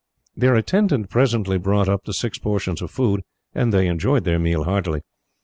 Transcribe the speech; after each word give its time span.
Their 0.35 0.55
attendant 0.55 1.11
presently 1.11 1.59
brought 1.59 1.87
up 1.87 2.05
the 2.05 2.13
six 2.15 2.39
portions 2.39 2.81
of 2.81 2.89
food, 2.89 3.21
and 3.53 3.71
they 3.71 3.85
enjoyed 3.85 4.23
their 4.23 4.39
meal 4.39 4.63
heartily. 4.63 5.01